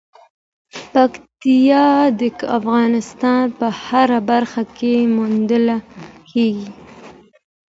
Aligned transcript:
پکتیا 0.93 1.87
د 2.19 2.21
افغانستان 2.57 3.43
په 3.57 3.67
هره 3.83 4.19
برخه 4.29 4.63
کې 4.77 4.93
موندل 5.15 5.67
کېږي. 6.31 6.69